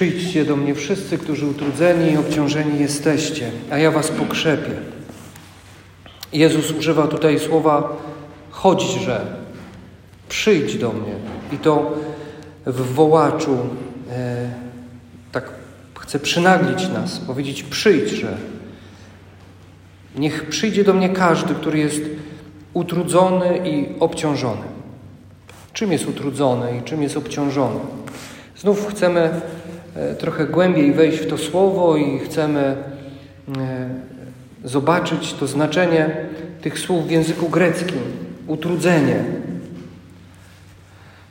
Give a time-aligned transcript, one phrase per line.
[0.00, 4.72] Przyjdźcie do mnie wszyscy, którzy utrudzeni i obciążeni jesteście, a ja was pokrzepię.
[6.32, 7.96] Jezus używa tutaj słowa
[8.50, 9.20] chodźże,
[10.28, 11.12] przyjdź do mnie.
[11.52, 11.92] I to
[12.66, 13.58] w wołaczu
[14.10, 14.50] e,
[15.32, 15.50] tak
[16.00, 18.36] chce przynaglić nas, powiedzieć przyjdźże.
[20.16, 22.02] Niech przyjdzie do mnie każdy, który jest
[22.74, 24.64] utrudzony i obciążony.
[25.72, 27.80] Czym jest utrudzony i czym jest obciążony?
[28.56, 29.40] Znów chcemy
[30.18, 32.76] trochę głębiej wejść w to słowo i chcemy e,
[34.64, 36.16] zobaczyć to znaczenie
[36.62, 37.98] tych słów w języku greckim.
[38.46, 39.24] Utrudzenie.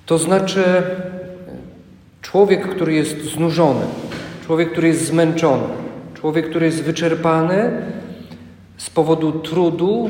[0.05, 0.84] To znaczy e,
[2.22, 3.85] człowiek, który jest znużony,
[4.45, 5.63] człowiek, który jest zmęczony,
[6.13, 7.71] człowiek, który jest wyczerpany
[8.77, 10.10] z powodu trudu,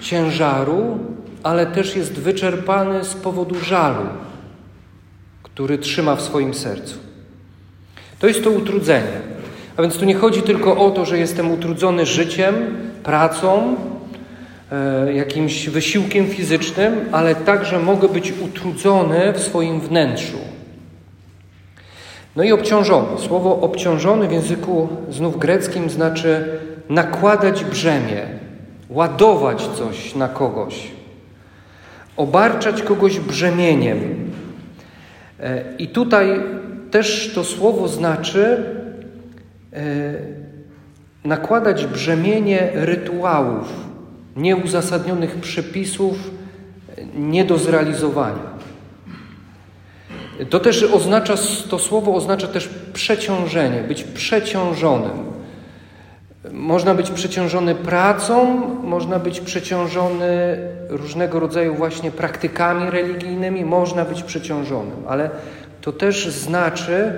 [0.00, 0.98] ciężaru,
[1.42, 4.06] ale też jest wyczerpany z powodu żalu,
[5.42, 7.05] który trzyma w swoim sercu.
[8.18, 9.20] To jest to utrudzenie.
[9.76, 12.54] A więc tu nie chodzi tylko o to, że jestem utrudzony życiem,
[13.02, 13.76] pracą,
[14.72, 20.38] e, jakimś wysiłkiem fizycznym, ale także mogę być utrudzony w swoim wnętrzu.
[22.36, 23.18] No i obciążony.
[23.18, 26.58] Słowo obciążony w języku znów greckim znaczy
[26.88, 28.22] nakładać brzemię,
[28.88, 30.90] ładować coś na kogoś,
[32.16, 34.30] obarczać kogoś brzemieniem.
[35.40, 36.40] E, I tutaj
[36.90, 38.64] też to słowo znaczy
[39.72, 40.14] e,
[41.24, 43.72] nakładać brzemienie rytuałów,
[44.36, 46.30] nieuzasadnionych przepisów,
[47.14, 48.56] nie do zrealizowania.
[50.50, 51.34] To też oznacza,
[51.70, 55.36] to słowo oznacza też przeciążenie, być przeciążonym.
[56.52, 64.96] Można być przeciążony pracą, można być przeciążony różnego rodzaju właśnie praktykami religijnymi, można być przeciążonym,
[65.08, 65.30] ale
[65.86, 67.12] to też znaczy,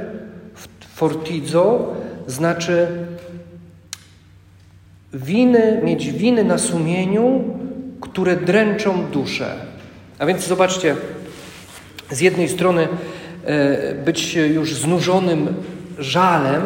[0.94, 1.94] fortizo,
[2.26, 2.88] znaczy
[5.12, 7.44] winy, mieć winy na sumieniu,
[8.00, 9.54] które dręczą duszę.
[10.18, 10.96] A więc zobaczcie,
[12.10, 12.88] z jednej strony
[13.44, 15.54] e, być już znużonym
[15.98, 16.62] żalem,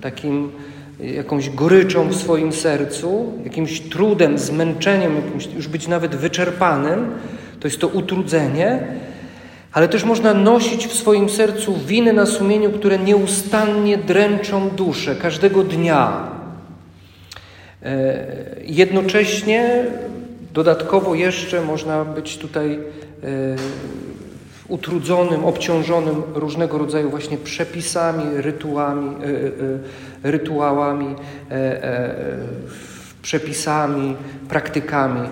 [0.00, 0.52] takim
[1.00, 7.12] jakąś goryczą w swoim sercu, jakimś trudem, zmęczeniem, jakimś, już być nawet wyczerpanym,
[7.60, 9.01] to jest to utrudzenie,
[9.72, 15.64] ale też można nosić w swoim sercu winy na sumieniu, które nieustannie dręczą duszę każdego
[15.64, 16.30] dnia.
[17.82, 18.26] E,
[18.64, 19.84] jednocześnie,
[20.52, 22.78] dodatkowo jeszcze można być tutaj e,
[24.68, 29.16] utrudzonym, obciążonym różnego rodzaju właśnie przepisami, rytuałami,
[30.24, 31.14] e, rytuałami,
[33.22, 34.16] przepisami,
[34.48, 35.28] praktykami.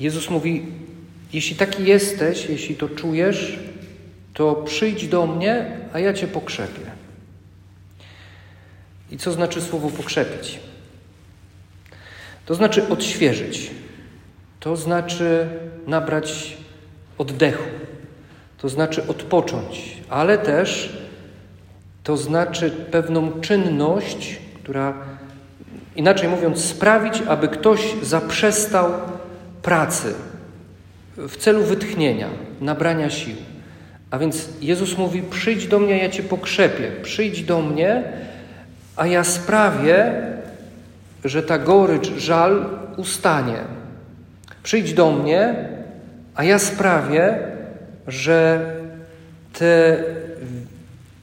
[0.00, 0.66] Jezus mówi:
[1.32, 3.58] Jeśli taki jesteś, jeśli to czujesz,
[4.34, 6.90] to przyjdź do mnie, a ja cię pokrzepię.
[9.10, 10.60] I co znaczy słowo pokrzepić?
[12.46, 13.70] To znaczy odświeżyć.
[14.60, 15.48] To znaczy
[15.86, 16.56] nabrać
[17.18, 17.68] oddechu,
[18.58, 20.96] to znaczy odpocząć, ale też
[22.04, 24.94] to znaczy pewną czynność, która,
[25.96, 28.92] inaczej mówiąc, sprawić, aby ktoś zaprzestał
[29.62, 30.14] pracy
[31.16, 32.28] w celu wytchnienia,
[32.60, 33.36] nabrania sił.
[34.10, 38.02] A więc Jezus mówi: Przyjdź do mnie, ja cię pokrzepię, przyjdź do mnie,
[38.96, 40.12] a ja sprawię,
[41.24, 42.66] że ta gorycz, żal
[42.96, 43.58] ustanie.
[44.62, 45.68] Przyjdź do mnie,
[46.34, 47.38] a ja sprawię,
[48.06, 48.66] że
[49.52, 50.04] te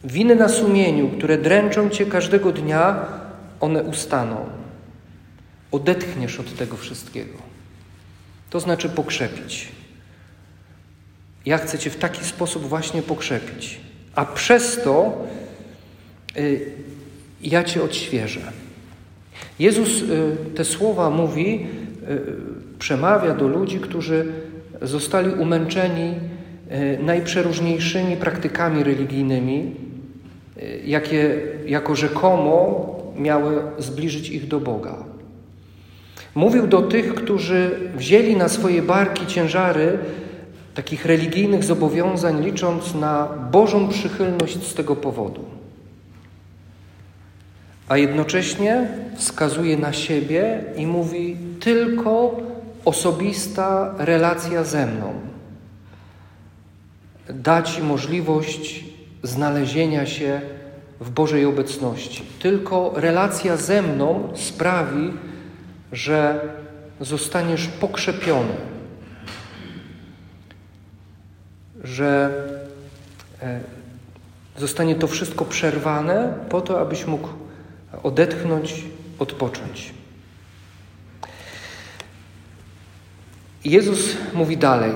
[0.03, 3.05] winy na sumieniu, które dręczą cię każdego dnia,
[3.59, 4.45] one ustaną.
[5.71, 7.37] Odetchniesz od tego wszystkiego.
[8.49, 9.76] To znaczy pokrzepić.
[11.47, 13.79] Ja chcę Cię w taki sposób właśnie pokrzepić,
[14.15, 15.25] a przez to
[16.37, 16.71] y,
[17.41, 18.39] ja Cię odświeżę.
[19.59, 21.67] Jezus y, te słowa mówi
[22.09, 24.25] y, przemawia do ludzi, którzy
[24.81, 26.13] zostali umęczeni
[26.69, 29.75] e, najprzeróżniejszymi praktykami religijnymi,
[30.57, 32.85] e, jakie jako rzekomo
[33.17, 34.95] miały zbliżyć ich do Boga.
[36.35, 39.97] Mówił do tych, którzy wzięli na swoje barki ciężary
[40.77, 45.45] takich religijnych zobowiązań, licząc na Bożą przychylność z tego powodu.
[47.89, 52.35] A jednocześnie wskazuje na siebie i mówi: Tylko
[52.85, 55.13] osobista relacja ze mną
[57.29, 58.85] da Ci możliwość
[59.23, 60.41] znalezienia się
[60.99, 62.23] w Bożej obecności.
[62.39, 65.13] Tylko relacja ze mną sprawi,
[65.91, 66.39] że
[67.01, 68.76] zostaniesz pokrzepiony,
[71.87, 72.31] że
[73.41, 73.59] e,
[74.57, 77.27] zostanie to wszystko przerwane po to, abyś mógł
[78.03, 78.83] odetchnąć,
[79.19, 79.93] odpocząć.
[83.65, 84.93] Jezus mówi dalej.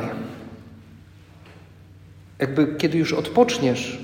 [2.39, 3.99] Jakby kiedy już odpoczniesz,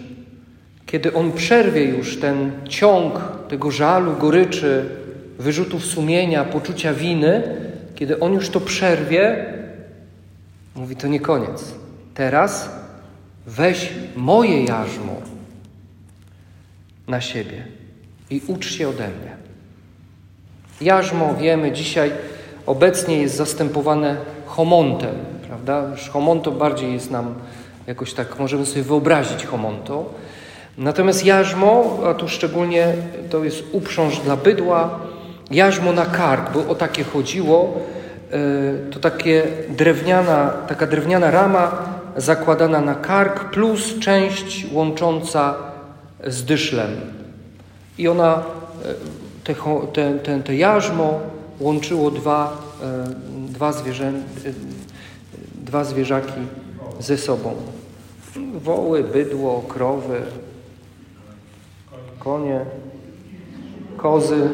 [0.85, 4.89] kiedy On przerwie już ten ciąg tego żalu, goryczy,
[5.39, 7.43] wyrzutów sumienia, poczucia winy,
[7.95, 9.53] kiedy On już to przerwie,
[10.75, 11.73] mówi to nie koniec.
[12.17, 12.69] Teraz
[13.47, 15.15] weź moje jarzmo
[17.07, 17.65] na siebie
[18.29, 19.37] i ucz się ode mnie.
[20.81, 22.11] Jarzmo, wiemy, dzisiaj
[22.65, 25.15] obecnie jest zastępowane homontem,
[25.47, 25.89] prawda?
[25.91, 27.35] Już homonto bardziej jest nam
[27.87, 30.13] jakoś tak, możemy sobie wyobrazić homonto.
[30.77, 32.93] Natomiast jarzmo, a tu szczególnie
[33.29, 34.99] to jest uprząż dla bydła,
[35.51, 37.73] jarzmo na kark, bo o takie chodziło,
[38.31, 45.55] e, to takie drewniana, taka drewniana rama zakładana na kark plus część łącząca
[46.27, 46.89] z dyszlem.
[47.97, 48.43] I ona,
[48.85, 48.93] e,
[49.43, 49.55] te,
[49.93, 51.19] te, te, te jarzmo
[51.59, 53.03] łączyło dwa, e,
[53.47, 54.11] dwa, zwierzę,
[55.55, 56.41] dwa zwierzaki
[56.99, 57.55] ze sobą.
[58.53, 60.21] Woły, bydło, krowy,
[62.19, 62.65] konie,
[63.97, 64.49] kozy,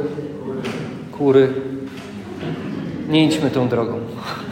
[1.17, 1.53] kury.
[3.09, 3.99] Nie idźmy tą drogą.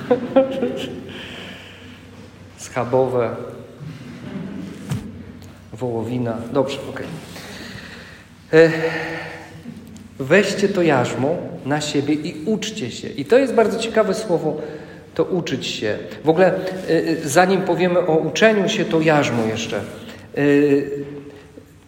[2.61, 3.29] Schabowe,
[5.73, 6.37] wołowina.
[6.53, 7.05] Dobrze, okej.
[8.47, 8.71] Okay.
[10.19, 11.35] Weźcie to jarzmo
[11.65, 13.09] na siebie i uczcie się.
[13.09, 14.61] I to jest bardzo ciekawe słowo,
[15.15, 15.97] to uczyć się.
[16.23, 16.53] W ogóle,
[16.89, 19.79] y, y, zanim powiemy o uczeniu się, to jarzmo jeszcze.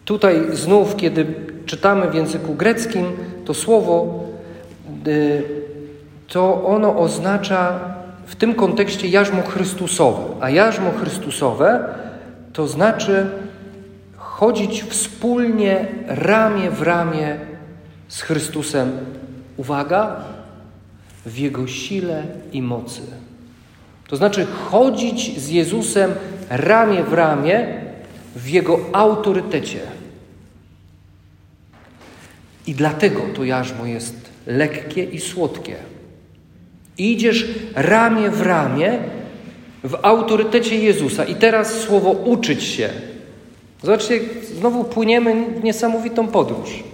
[0.04, 1.26] Tutaj znów, kiedy
[1.66, 3.06] czytamy w języku greckim,
[3.44, 4.24] to słowo,
[6.28, 7.94] to ono oznacza
[8.26, 10.24] w tym kontekście jarzmo Chrystusowe.
[10.40, 11.94] A jarzmo Chrystusowe
[12.52, 13.30] to znaczy
[14.16, 17.38] chodzić wspólnie, ramię w ramię
[18.08, 18.92] z Chrystusem.
[19.56, 20.16] Uwaga,
[21.26, 22.22] w Jego sile
[22.52, 23.02] i mocy.
[24.08, 26.10] To znaczy chodzić z Jezusem
[26.50, 27.80] ramię w ramię
[28.36, 29.80] w Jego autorytecie.
[32.66, 34.16] I dlatego to jarzmo jest
[34.46, 35.76] lekkie i słodkie.
[36.98, 38.98] Idziesz ramię w ramię
[39.84, 41.24] w autorytecie Jezusa.
[41.24, 42.90] I teraz słowo uczyć się.
[43.82, 44.20] Zobaczcie,
[44.58, 46.84] znowu płyniemy w niesamowitą podróż.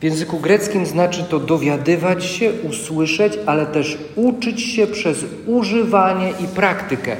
[0.00, 6.46] W języku greckim znaczy to dowiadywać się, usłyszeć, ale też uczyć się przez używanie i
[6.46, 7.16] praktykę.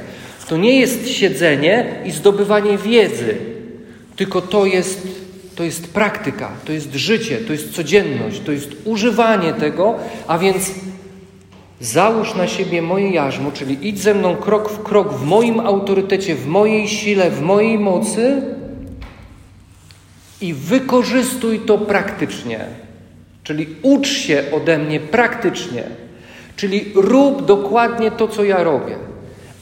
[0.49, 3.37] To nie jest siedzenie i zdobywanie wiedzy,
[4.15, 5.07] tylko to jest,
[5.55, 9.95] to jest praktyka, to jest życie, to jest codzienność, to jest używanie tego,
[10.27, 10.71] a więc
[11.79, 16.35] załóż na siebie moje jarzmo, czyli idź ze mną krok w krok w moim autorytecie,
[16.35, 18.41] w mojej sile, w mojej mocy
[20.41, 22.65] i wykorzystuj to praktycznie.
[23.43, 25.83] Czyli ucz się ode mnie praktycznie.
[26.55, 29.06] Czyli rób dokładnie to, co ja robię.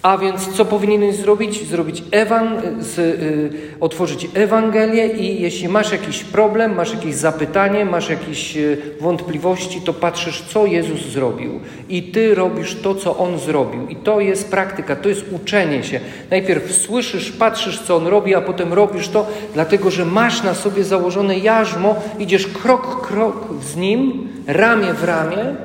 [0.05, 1.67] A więc co powinieneś zrobić?
[1.67, 3.49] Zrobić ewan z, y,
[3.79, 9.93] otworzyć Ewangelię i jeśli masz jakiś problem, masz jakieś zapytanie, masz jakieś y, wątpliwości, to
[9.93, 11.59] patrzysz, co Jezus zrobił.
[11.89, 13.87] I ty robisz to, co On zrobił.
[13.87, 15.99] I to jest praktyka, to jest uczenie się.
[16.31, 20.83] Najpierw słyszysz, patrzysz, co On robi, a potem robisz to, dlatego że masz na sobie
[20.83, 25.55] założone jarzmo, idziesz krok, krok z Nim, ramię w ramię,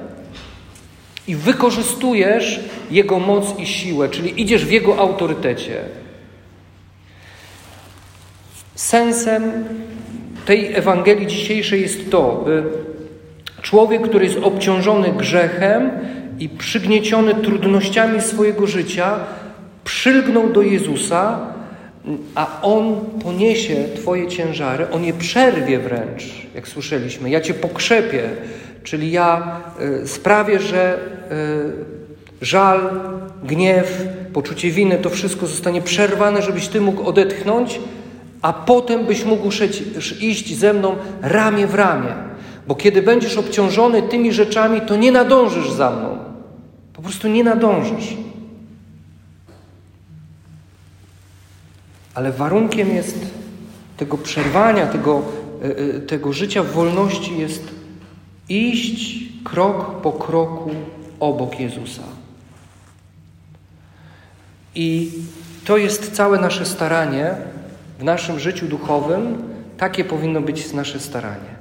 [1.31, 2.61] i wykorzystujesz
[2.91, 5.77] Jego moc i siłę, czyli idziesz w Jego autorytecie.
[8.75, 9.53] Sensem
[10.47, 12.63] tej Ewangelii dzisiejszej jest to, by
[13.63, 15.91] człowiek, który jest obciążony grzechem
[16.39, 19.19] i przygnieciony trudnościami swojego życia,
[19.85, 21.47] przylgnął do Jezusa,
[22.35, 27.31] a On poniesie Twoje ciężary, On je przerwie wręcz, jak słyszeliśmy.
[27.31, 28.23] Ja Cię pokrzepię,
[28.85, 29.61] czyli ja
[30.03, 30.99] y, sprawię, że
[32.41, 32.91] y, żal,
[33.45, 37.81] gniew, poczucie winy, to wszystko zostanie przerwane, żebyś Ty mógł odetchnąć,
[38.43, 39.51] a potem byś mógł
[40.21, 42.15] iść ze mną ramię w ramię.
[42.67, 46.19] Bo kiedy będziesz obciążony tymi rzeczami, to nie nadążysz za mną.
[46.93, 48.17] Po prostu nie nadążysz.
[52.15, 53.19] Ale warunkiem jest
[53.97, 55.23] tego przerwania, tego,
[55.65, 57.80] y, tego życia w wolności jest
[58.51, 60.71] iść krok po kroku
[61.21, 62.03] obok Jezusa.
[64.75, 65.13] I
[65.65, 67.35] to jest całe nasze staranie
[67.99, 69.43] w naszym życiu duchowym.
[69.79, 71.61] Takie powinno być nasze staranie.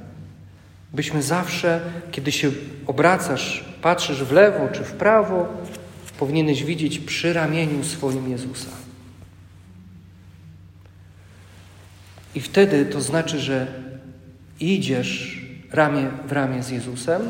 [0.93, 1.81] Byśmy zawsze,
[2.11, 2.51] kiedy się
[2.87, 5.47] obracasz, patrzysz w lewo czy w prawo,
[6.19, 8.69] powinieneś widzieć przy ramieniu swoim Jezusa.
[12.35, 13.67] I wtedy to znaczy, że
[14.59, 15.41] idziesz
[15.71, 17.21] ramię w ramię z Jezusem,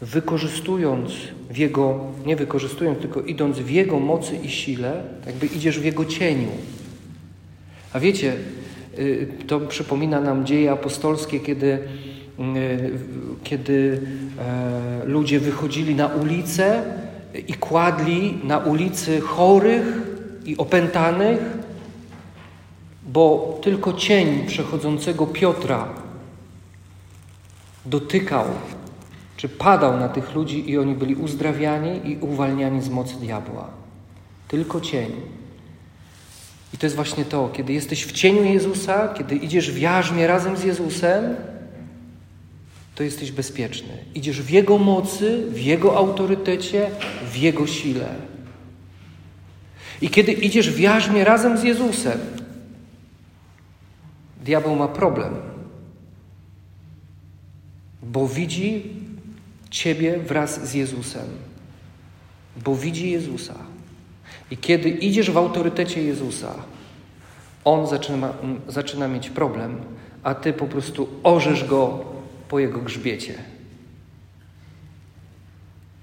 [0.00, 1.12] wykorzystując
[1.50, 6.04] w Jego, nie wykorzystując, tylko idąc w Jego mocy i sile, jakby idziesz w Jego
[6.04, 6.48] cieniu.
[7.92, 8.32] A wiecie,
[8.98, 12.90] y, to przypomina nam dzieje apostolskie, kiedy, y,
[13.44, 14.00] kiedy
[14.38, 16.82] e, ludzie wychodzili na ulicę
[17.48, 19.86] i kładli na ulicy chorych
[20.44, 21.38] i opętanych,
[23.06, 26.05] bo tylko cień przechodzącego Piotra
[27.86, 28.44] dotykał
[29.36, 33.70] czy padał na tych ludzi i oni byli uzdrawiani i uwalniani z mocy diabła.
[34.48, 35.10] Tylko cień.
[36.74, 40.56] I to jest właśnie to, kiedy jesteś w cieniu Jezusa, kiedy idziesz w jarzmie razem
[40.56, 41.36] z Jezusem,
[42.94, 43.98] to jesteś bezpieczny.
[44.14, 46.90] Idziesz w Jego mocy, w Jego autorytecie,
[47.32, 48.08] w Jego sile.
[50.00, 52.18] I kiedy idziesz w jarzmie razem z Jezusem,
[54.44, 55.34] diabeł ma problem,
[58.16, 58.82] bo widzi
[59.70, 61.26] Ciebie wraz z Jezusem,
[62.64, 63.54] bo widzi Jezusa.
[64.50, 66.54] I kiedy idziesz w autorytecie Jezusa,
[67.64, 68.32] on zaczyna,
[68.68, 69.80] zaczyna mieć problem,
[70.22, 72.04] a ty po prostu orzesz go
[72.48, 73.34] po jego grzbiecie.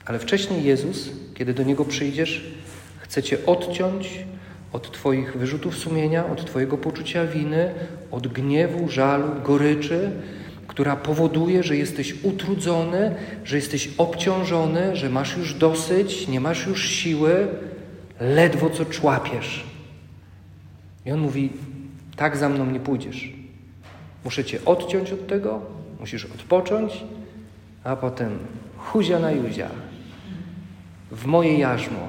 [0.05, 2.53] Ale wcześniej Jezus, kiedy do niego przyjdziesz,
[2.99, 4.19] chce cię odciąć
[4.73, 7.73] od Twoich wyrzutów sumienia, od Twojego poczucia winy,
[8.11, 10.11] od gniewu, żalu, goryczy,
[10.67, 16.89] która powoduje, że jesteś utrudzony, że jesteś obciążony, że masz już dosyć, nie masz już
[16.89, 17.47] siły,
[18.19, 19.63] ledwo co człapiesz.
[21.05, 21.49] I on mówi:
[22.15, 23.33] Tak za mną nie pójdziesz.
[24.25, 25.61] Muszę cię odciąć od tego,
[25.99, 27.03] musisz odpocząć,
[27.83, 28.39] a potem
[28.77, 29.69] huzia na juzia
[31.11, 32.07] w moje jarzmo.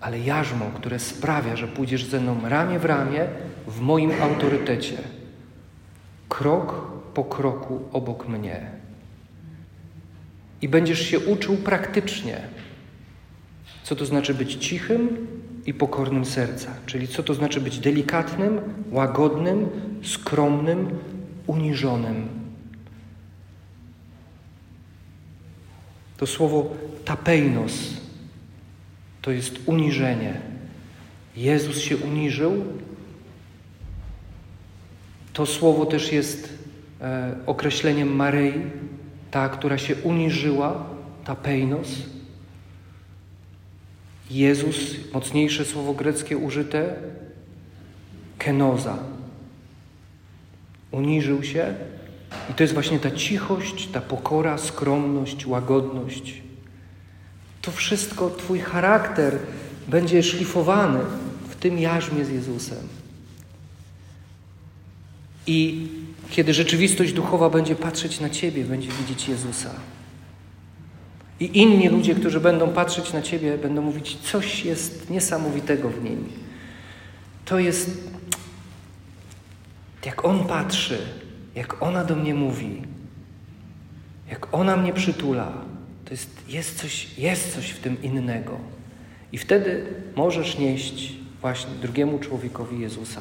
[0.00, 3.26] Ale jarzmo, które sprawia, że pójdziesz ze mną ramię w ramię
[3.66, 4.96] w moim autorytecie.
[6.28, 8.70] Krok po kroku obok mnie.
[10.62, 12.40] I będziesz się uczył praktycznie,
[13.82, 15.26] co to znaczy być cichym
[15.66, 18.60] i pokornym serca, czyli co to znaczy być delikatnym,
[18.90, 19.68] łagodnym,
[20.02, 20.98] skromnym,
[21.46, 22.28] uniżonym.
[26.16, 26.70] To słowo
[27.04, 27.72] tapeinos
[29.22, 30.40] to jest uniżenie.
[31.36, 32.64] Jezus się uniżył.
[35.32, 36.59] To słowo też jest
[37.46, 38.52] określeniem Maryi,
[39.30, 40.84] ta, która się uniżyła,
[41.24, 41.88] ta peinos.
[44.30, 44.76] Jezus,
[45.12, 46.96] mocniejsze słowo greckie użyte,
[48.38, 48.98] kenoza.
[50.90, 51.74] Uniżył się
[52.50, 56.42] i to jest właśnie ta cichość, ta pokora, skromność, łagodność.
[57.62, 59.38] To wszystko, Twój charakter
[59.88, 61.00] będzie szlifowany
[61.48, 62.88] w tym jarzmie z Jezusem.
[65.46, 65.88] I
[66.30, 69.70] kiedy rzeczywistość duchowa będzie patrzeć na Ciebie, będzie widzieć Jezusa.
[71.40, 76.28] I inni ludzie, którzy będą patrzeć na Ciebie, będą mówić, coś jest niesamowitego w nim.
[77.44, 78.10] To jest,
[80.06, 80.98] jak On patrzy,
[81.54, 82.82] jak ona do mnie mówi,
[84.30, 85.52] jak ona mnie przytula,
[86.04, 88.58] to jest, jest, coś, jest coś w tym innego.
[89.32, 93.20] I wtedy możesz nieść właśnie drugiemu człowiekowi Jezusa.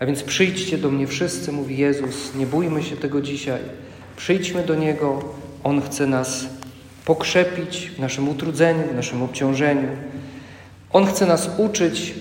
[0.00, 3.60] A więc przyjdźcie do mnie wszyscy, mówi Jezus, nie bójmy się tego dzisiaj.
[4.16, 6.46] Przyjdźmy do Niego, On chce nas
[7.04, 9.88] pokrzepić w naszym utrudzeniu, w naszym obciążeniu.
[10.92, 12.14] On chce nas uczyć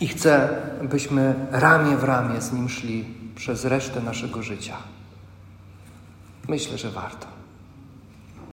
[0.00, 0.48] i chce,
[0.82, 4.76] byśmy ramię w ramię z Nim szli przez resztę naszego życia.
[6.48, 7.41] Myślę, że warto.